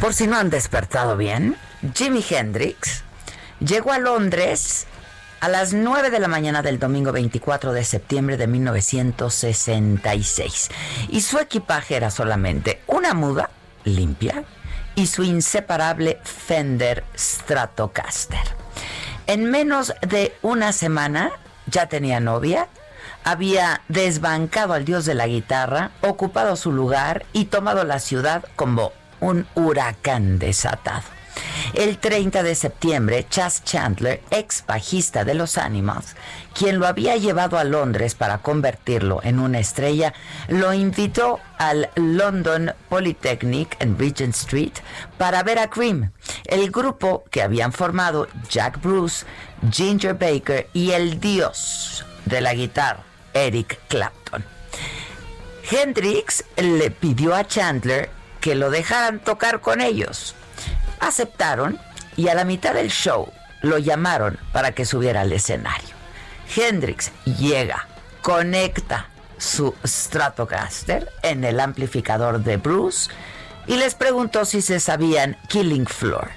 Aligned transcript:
Por 0.00 0.14
si 0.14 0.26
no 0.26 0.36
han 0.36 0.50
despertado 0.50 1.16
bien, 1.16 1.56
Jimi 1.94 2.24
Hendrix 2.28 3.04
llegó 3.60 3.92
a 3.92 3.98
Londres 3.98 4.88
a 5.40 5.48
las 5.48 5.72
9 5.72 6.10
de 6.10 6.20
la 6.20 6.28
mañana 6.28 6.62
del 6.62 6.78
domingo 6.78 7.10
24 7.12 7.72
de 7.72 7.82
septiembre 7.84 8.36
de 8.36 8.46
1966. 8.46 10.68
Y 11.08 11.22
su 11.22 11.38
equipaje 11.38 11.96
era 11.96 12.10
solamente 12.10 12.82
una 12.86 13.14
muda 13.14 13.48
limpia 13.84 14.44
y 14.94 15.06
su 15.06 15.22
inseparable 15.22 16.18
Fender 16.24 17.04
Stratocaster. 17.16 18.60
En 19.26 19.50
menos 19.50 19.94
de 20.06 20.36
una 20.42 20.72
semana 20.72 21.30
ya 21.66 21.86
tenía 21.86 22.20
novia, 22.20 22.68
había 23.24 23.82
desbancado 23.88 24.74
al 24.74 24.84
dios 24.84 25.04
de 25.04 25.14
la 25.14 25.26
guitarra, 25.26 25.90
ocupado 26.00 26.56
su 26.56 26.72
lugar 26.72 27.24
y 27.32 27.46
tomado 27.46 27.84
la 27.84 27.98
ciudad 27.98 28.44
como 28.56 28.92
un 29.20 29.46
huracán 29.54 30.38
desatado. 30.38 31.04
El 31.74 31.98
30 31.98 32.42
de 32.42 32.54
septiembre, 32.54 33.26
Chas 33.28 33.62
Chandler, 33.64 34.20
ex 34.30 34.64
bajista 34.66 35.24
de 35.24 35.34
los 35.34 35.56
Animals, 35.56 36.16
quien 36.54 36.78
lo 36.78 36.86
había 36.86 37.16
llevado 37.16 37.58
a 37.58 37.64
Londres 37.64 38.14
para 38.14 38.38
convertirlo 38.38 39.20
en 39.22 39.38
una 39.38 39.60
estrella, 39.60 40.12
lo 40.48 40.74
invitó 40.74 41.38
al 41.58 41.90
London 41.94 42.72
Polytechnic 42.88 43.76
en 43.80 43.98
Regent 43.98 44.34
Street 44.34 44.72
para 45.16 45.42
ver 45.42 45.58
a 45.58 45.70
Cream, 45.70 46.10
el 46.44 46.70
grupo 46.70 47.24
que 47.30 47.42
habían 47.42 47.72
formado 47.72 48.26
Jack 48.48 48.80
Bruce, 48.82 49.24
Ginger 49.70 50.14
Baker 50.14 50.68
y 50.72 50.90
el 50.90 51.20
dios 51.20 52.04
de 52.24 52.40
la 52.40 52.54
guitarra, 52.54 53.04
Eric 53.34 53.78
Clapton. 53.88 54.44
Hendrix 55.70 56.44
le 56.56 56.90
pidió 56.90 57.34
a 57.34 57.46
Chandler 57.46 58.10
que 58.40 58.54
lo 58.54 58.70
dejaran 58.70 59.20
tocar 59.20 59.60
con 59.60 59.80
ellos. 59.80 60.34
Aceptaron 60.98 61.78
y 62.16 62.28
a 62.28 62.34
la 62.34 62.44
mitad 62.44 62.74
del 62.74 62.90
show 62.90 63.32
lo 63.62 63.78
llamaron 63.78 64.38
para 64.52 64.72
que 64.72 64.84
subiera 64.84 65.22
al 65.22 65.32
escenario. 65.32 65.94
Hendrix 66.56 67.12
llega, 67.24 67.86
conecta 68.22 69.08
su 69.38 69.74
Stratocaster 69.86 71.10
en 71.22 71.44
el 71.44 71.60
amplificador 71.60 72.40
de 72.40 72.56
Bruce 72.56 73.10
y 73.66 73.76
les 73.76 73.94
preguntó 73.94 74.44
si 74.44 74.62
se 74.62 74.80
sabían 74.80 75.36
Killing 75.48 75.86
Floor. 75.86 76.30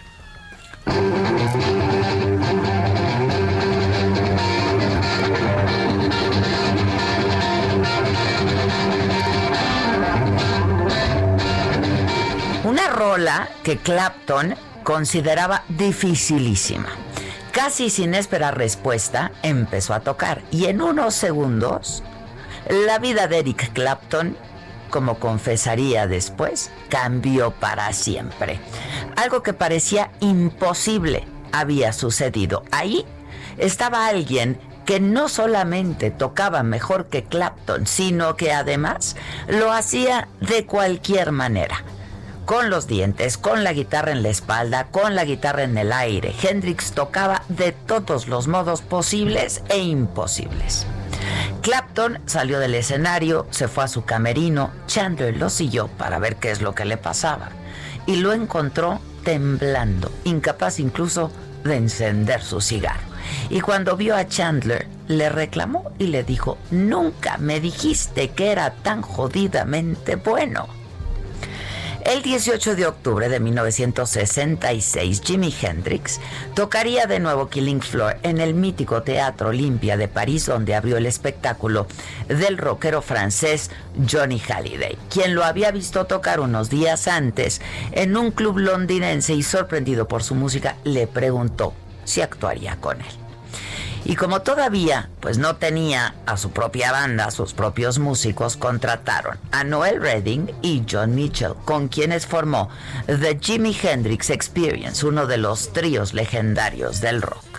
Rola 13.13 13.47
que 13.63 13.77
Clapton 13.77 14.55
consideraba 14.83 15.63
dificilísima. 15.69 16.89
Casi 17.51 17.91
sin 17.91 18.15
esperar 18.15 18.57
respuesta, 18.57 19.31
empezó 19.43 19.93
a 19.93 19.99
tocar 19.99 20.41
y 20.49 20.65
en 20.65 20.81
unos 20.81 21.13
segundos, 21.13 22.01
la 22.67 22.97
vida 22.97 23.27
de 23.27 23.37
Eric 23.37 23.71
Clapton, 23.73 24.35
como 24.89 25.19
confesaría 25.19 26.07
después, 26.07 26.71
cambió 26.89 27.51
para 27.51 27.93
siempre. 27.93 28.59
Algo 29.15 29.43
que 29.43 29.53
parecía 29.53 30.11
imposible 30.19 31.27
había 31.51 31.93
sucedido. 31.93 32.63
Ahí 32.71 33.05
estaba 33.59 34.07
alguien 34.07 34.59
que 34.87 34.99
no 34.99 35.29
solamente 35.29 36.09
tocaba 36.09 36.63
mejor 36.63 37.09
que 37.09 37.25
Clapton, 37.25 37.85
sino 37.85 38.37
que 38.37 38.53
además 38.53 39.15
lo 39.47 39.71
hacía 39.71 40.29
de 40.41 40.65
cualquier 40.65 41.31
manera 41.31 41.83
con 42.45 42.69
los 42.69 42.87
dientes, 42.87 43.37
con 43.37 43.63
la 43.63 43.73
guitarra 43.73 44.11
en 44.11 44.23
la 44.23 44.29
espalda, 44.29 44.87
con 44.91 45.15
la 45.15 45.25
guitarra 45.25 45.63
en 45.63 45.77
el 45.77 45.91
aire. 45.93 46.33
Hendrix 46.41 46.91
tocaba 46.91 47.43
de 47.49 47.71
todos 47.71 48.27
los 48.27 48.47
modos 48.47 48.81
posibles 48.81 49.63
e 49.69 49.79
imposibles. 49.79 50.85
Clapton 51.61 52.19
salió 52.25 52.59
del 52.59 52.75
escenario, 52.75 53.47
se 53.49 53.67
fue 53.67 53.85
a 53.85 53.87
su 53.87 54.03
camerino, 54.03 54.71
Chandler 54.87 55.37
lo 55.37 55.49
siguió 55.49 55.87
para 55.87 56.19
ver 56.19 56.35
qué 56.35 56.51
es 56.51 56.61
lo 56.61 56.75
que 56.75 56.83
le 56.83 56.97
pasaba 56.97 57.51
y 58.05 58.17
lo 58.17 58.33
encontró 58.33 58.99
temblando, 59.23 60.11
incapaz 60.25 60.79
incluso 60.79 61.31
de 61.63 61.77
encender 61.77 62.41
su 62.41 62.59
cigarro. 62.59 63.13
Y 63.49 63.61
cuando 63.61 63.95
vio 63.95 64.15
a 64.15 64.27
Chandler, 64.27 64.87
le 65.07 65.29
reclamó 65.29 65.91
y 65.97 66.07
le 66.07 66.23
dijo, 66.23 66.57
nunca 66.71 67.37
me 67.37 67.61
dijiste 67.61 68.31
que 68.31 68.51
era 68.51 68.71
tan 68.71 69.01
jodidamente 69.01 70.17
bueno. 70.17 70.82
El 72.05 72.21
18 72.21 72.75
de 72.75 72.85
octubre 72.85 73.29
de 73.29 73.39
1966, 73.39 75.21
Jimi 75.23 75.55
Hendrix 75.61 76.19
tocaría 76.53 77.05
de 77.05 77.21
nuevo 77.21 77.47
Killing 77.47 77.81
Floor 77.81 78.17
en 78.23 78.41
el 78.41 78.53
mítico 78.53 79.03
Teatro 79.03 79.49
Olimpia 79.49 79.95
de 79.95 80.09
París, 80.09 80.45
donde 80.45 80.75
abrió 80.75 80.97
el 80.97 81.05
espectáculo 81.05 81.87
del 82.27 82.57
rockero 82.57 83.01
francés 83.01 83.71
Johnny 84.11 84.39
Halliday, 84.39 84.97
quien 85.09 85.33
lo 85.33 85.45
había 85.45 85.71
visto 85.71 86.05
tocar 86.05 86.41
unos 86.41 86.69
días 86.69 87.07
antes 87.07 87.61
en 87.93 88.17
un 88.17 88.31
club 88.31 88.57
londinense 88.57 89.33
y 89.33 89.41
sorprendido 89.41 90.05
por 90.05 90.23
su 90.23 90.35
música 90.35 90.75
le 90.83 91.07
preguntó 91.07 91.73
si 92.03 92.19
actuaría 92.19 92.75
con 92.81 92.99
él. 92.99 93.22
Y 94.05 94.15
como 94.15 94.41
todavía 94.41 95.09
pues 95.19 95.37
no 95.37 95.55
tenía 95.55 96.15
a 96.25 96.37
su 96.37 96.51
propia 96.51 96.91
banda, 96.91 97.31
sus 97.31 97.53
propios 97.53 97.99
músicos, 97.99 98.57
contrataron 98.57 99.37
a 99.51 99.63
Noel 99.63 100.01
Redding 100.01 100.51
y 100.61 100.83
John 100.89 101.15
Mitchell, 101.15 101.53
con 101.65 101.87
quienes 101.87 102.25
formó 102.25 102.69
The 103.07 103.39
Jimi 103.39 103.77
Hendrix 103.81 104.29
Experience, 104.29 105.05
uno 105.05 105.25
de 105.27 105.37
los 105.37 105.71
tríos 105.73 106.13
legendarios 106.13 107.01
del 107.01 107.21
rock. 107.21 107.53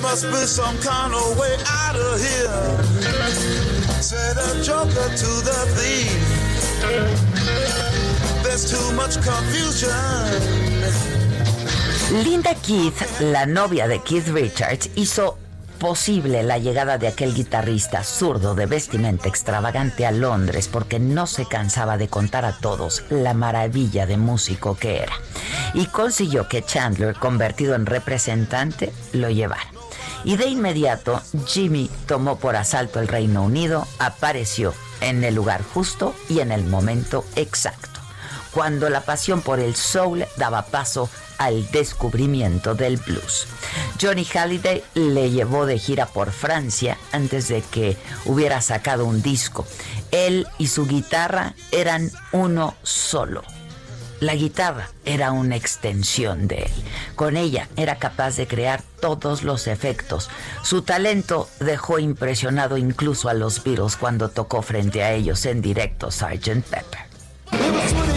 Must 0.00 0.24
be 0.30 0.46
some 0.46 0.78
kind 0.78 1.12
of 1.12 1.38
way 1.38 1.54
out 1.66 1.96
of 1.96 2.18
here. 2.18 2.48
A. 7.84 7.87
Linda 12.24 12.54
Keith, 12.56 13.20
la 13.20 13.46
novia 13.46 13.86
de 13.86 14.00
Keith 14.02 14.26
Richards, 14.28 14.90
hizo 14.96 15.38
posible 15.78 16.42
la 16.42 16.58
llegada 16.58 16.98
de 16.98 17.06
aquel 17.06 17.34
guitarrista 17.34 18.02
zurdo 18.02 18.56
de 18.56 18.66
vestimenta 18.66 19.28
extravagante 19.28 20.06
a 20.06 20.10
Londres 20.10 20.66
porque 20.66 20.98
no 20.98 21.28
se 21.28 21.46
cansaba 21.46 21.96
de 21.98 22.08
contar 22.08 22.44
a 22.44 22.58
todos 22.58 23.04
la 23.10 23.32
maravilla 23.32 24.06
de 24.06 24.16
músico 24.16 24.76
que 24.76 25.02
era. 25.02 25.12
Y 25.74 25.86
consiguió 25.86 26.48
que 26.48 26.64
Chandler, 26.64 27.14
convertido 27.14 27.76
en 27.76 27.86
representante, 27.86 28.92
lo 29.12 29.30
llevara. 29.30 29.70
Y 30.24 30.36
de 30.36 30.46
inmediato 30.46 31.22
Jimmy 31.46 31.88
tomó 32.06 32.38
por 32.40 32.56
asalto 32.56 32.98
el 32.98 33.06
Reino 33.06 33.44
Unido, 33.44 33.86
apareció 34.00 34.74
en 35.00 35.22
el 35.22 35.36
lugar 35.36 35.62
justo 35.62 36.12
y 36.28 36.40
en 36.40 36.50
el 36.50 36.64
momento 36.64 37.24
exacto, 37.36 37.97
cuando 38.52 38.88
la 38.88 39.02
pasión 39.02 39.42
por 39.42 39.60
el 39.60 39.76
soul 39.76 40.24
daba 40.36 40.66
paso 40.66 41.08
al 41.38 41.70
descubrimiento 41.70 42.74
del 42.74 42.96
blues. 42.96 43.46
Johnny 44.00 44.24
Halliday 44.24 44.82
le 44.94 45.30
llevó 45.30 45.66
de 45.66 45.78
gira 45.78 46.06
por 46.06 46.32
Francia 46.32 46.98
antes 47.12 47.48
de 47.48 47.62
que 47.62 47.96
hubiera 48.24 48.60
sacado 48.60 49.04
un 49.04 49.22
disco. 49.22 49.66
Él 50.10 50.46
y 50.58 50.66
su 50.66 50.86
guitarra 50.86 51.54
eran 51.70 52.10
uno 52.32 52.74
solo. 52.82 53.42
La 54.20 54.34
guitarra 54.34 54.90
era 55.04 55.30
una 55.30 55.54
extensión 55.54 56.48
de 56.48 56.62
él. 56.62 56.70
Con 57.14 57.36
ella 57.36 57.68
era 57.76 57.98
capaz 57.98 58.36
de 58.36 58.48
crear 58.48 58.82
todos 59.00 59.44
los 59.44 59.68
efectos. 59.68 60.28
Su 60.62 60.82
talento 60.82 61.48
dejó 61.60 62.00
impresionado 62.00 62.76
incluso 62.76 63.28
a 63.28 63.34
los 63.34 63.62
Beatles 63.62 63.94
cuando 63.94 64.28
tocó 64.28 64.62
frente 64.62 65.04
a 65.04 65.12
ellos 65.12 65.46
en 65.46 65.62
directo 65.62 66.10
Sgt. 66.10 66.64
Pepper. 66.64 68.07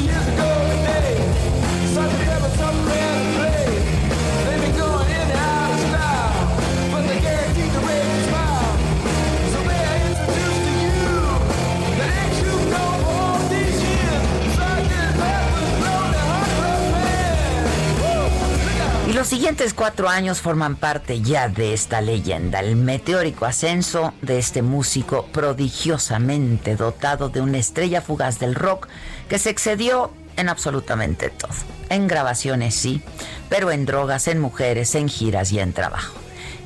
Siguientes 19.31 19.74
cuatro 19.74 20.10
años 20.10 20.42
forman 20.42 20.75
parte 20.75 21.22
ya 21.22 21.48
de 21.48 21.74
esta 21.74 22.01
leyenda, 22.01 22.60
el 22.60 22.75
meteórico 22.75 23.45
ascenso 23.45 24.13
de 24.22 24.38
este 24.38 24.62
músico 24.62 25.25
prodigiosamente 25.31 26.75
dotado 26.75 27.30
de 27.30 27.39
una 27.39 27.57
estrella 27.57 28.01
fugaz 28.01 28.39
del 28.39 28.56
rock 28.56 28.89
que 29.30 29.39
se 29.39 29.50
excedió 29.50 30.12
en 30.36 30.50
absolutamente 30.50 31.30
todo. 31.30 31.54
En 31.88 32.10
grabaciones 32.10 32.75
sí, 32.75 33.01
pero 33.48 33.72
en 33.72 33.86
drogas, 33.86 34.28
en 34.28 34.42
mujeres, 34.42 34.95
en 34.95 35.07
giras 35.07 35.54
y 35.54 35.60
en 35.60 35.72
trabajo. 35.72 36.13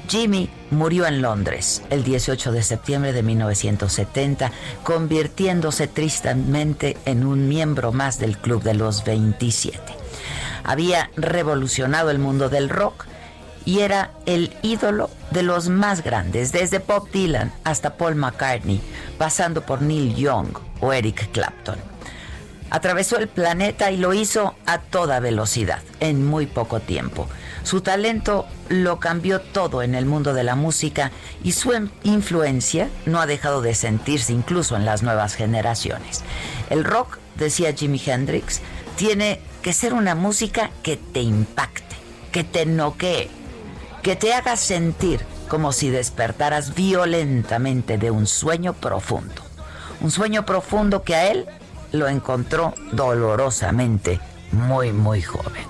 Jimmy 0.08 0.50
murió 0.72 1.06
en 1.06 1.22
Londres 1.22 1.84
el 1.92 2.04
18 2.04 2.52
de 2.52 2.64
septiembre 2.64 3.14
de 3.14 3.22
1970, 3.22 4.52
convirtiéndose 4.82 5.86
tristemente 5.86 6.98
en 7.06 7.28
un 7.28 7.48
miembro 7.48 7.92
más 7.92 8.18
del 8.18 8.40
Club 8.40 8.64
de 8.64 8.74
los 8.74 9.04
27 9.04 9.95
había 10.66 11.10
revolucionado 11.16 12.10
el 12.10 12.20
mundo 12.20 12.50
del 12.50 12.70
rock 12.70 13.06
y 13.66 13.80
era 13.80 14.12
el 14.26 14.56
ídolo 14.62 15.10
de 15.32 15.44
los 15.44 15.70
más 15.70 16.04
grandes, 16.04 16.52
desde 16.52 16.80
Bob 16.80 17.10
Dylan 17.10 17.52
hasta 17.64 17.98
Paul 17.98 18.16
McCartney, 18.16 18.82
pasando 19.18 19.66
por 19.66 19.82
Neil 19.82 20.16
Young 20.16 20.50
o 20.82 20.94
Eric 20.94 21.32
Clapton. 21.32 21.78
Atravesó 22.70 23.18
el 23.18 23.28
planeta 23.28 23.92
y 23.92 23.98
lo 23.98 24.14
hizo 24.14 24.56
a 24.66 24.80
toda 24.80 25.20
velocidad, 25.20 25.82
en 26.00 26.26
muy 26.26 26.46
poco 26.46 26.80
tiempo. 26.80 27.28
Su 27.64 27.82
talento 27.82 28.46
lo 28.70 29.00
cambió 29.00 29.40
todo 29.40 29.82
en 29.82 29.96
el 29.96 30.06
mundo 30.06 30.34
de 30.34 30.44
la 30.44 30.56
música 30.56 31.12
y 31.44 31.54
su 31.54 31.74
em- 31.74 31.90
influencia 32.04 32.90
no 33.06 33.20
ha 33.20 33.26
dejado 33.26 33.62
de 33.62 33.74
sentirse 33.74 34.34
incluso 34.34 34.76
en 34.76 34.86
las 34.86 35.04
nuevas 35.04 35.36
generaciones. 35.36 36.24
El 36.70 36.84
rock, 36.84 37.18
decía 37.36 37.74
Jimi 37.74 38.02
Hendrix, 38.06 38.62
tiene 38.96 39.42
que 39.66 39.74
ser 39.74 39.96
una 39.96 40.14
música 40.14 40.70
que 40.84 40.96
te 40.96 41.22
impacte, 41.22 41.96
que 42.32 42.44
te 42.44 42.68
noquee, 42.68 43.32
que 44.04 44.16
te 44.16 44.32
haga 44.32 44.58
sentir 44.58 45.26
como 45.48 45.72
si 45.72 45.90
despertaras 45.90 46.76
violentamente 46.76 47.98
de 47.98 48.12
un 48.12 48.28
sueño 48.28 48.74
profundo. 48.74 49.42
Un 50.02 50.12
sueño 50.12 50.46
profundo 50.46 51.02
que 51.02 51.16
a 51.16 51.32
él 51.32 51.48
lo 51.94 52.08
encontró 52.08 52.76
dolorosamente 52.92 54.20
muy, 54.52 54.94
muy 54.94 55.24
joven. 55.24 55.66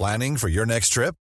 Planning 0.00 0.38
for 0.38 0.48
your 0.48 0.64
next 0.64 0.88
trip? 0.88 1.14